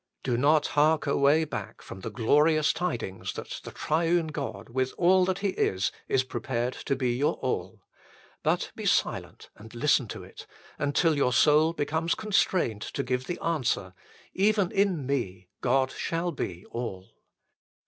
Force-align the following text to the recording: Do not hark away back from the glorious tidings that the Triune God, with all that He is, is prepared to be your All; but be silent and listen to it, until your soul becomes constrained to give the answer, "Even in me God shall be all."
Do 0.23 0.35
not 0.35 0.65
hark 0.69 1.05
away 1.05 1.43
back 1.43 1.83
from 1.83 1.99
the 1.99 2.09
glorious 2.09 2.73
tidings 2.73 3.33
that 3.33 3.59
the 3.63 3.71
Triune 3.71 4.29
God, 4.29 4.67
with 4.69 4.95
all 4.97 5.25
that 5.25 5.37
He 5.45 5.49
is, 5.49 5.91
is 6.07 6.23
prepared 6.23 6.73
to 6.85 6.95
be 6.95 7.11
your 7.11 7.35
All; 7.35 7.83
but 8.41 8.71
be 8.75 8.87
silent 8.87 9.51
and 9.57 9.75
listen 9.75 10.07
to 10.07 10.23
it, 10.23 10.47
until 10.79 11.15
your 11.15 11.33
soul 11.33 11.71
becomes 11.73 12.15
constrained 12.15 12.81
to 12.81 13.03
give 13.03 13.27
the 13.27 13.39
answer, 13.43 13.93
"Even 14.33 14.71
in 14.71 15.05
me 15.05 15.49
God 15.61 15.91
shall 15.91 16.31
be 16.31 16.65
all." 16.71 17.11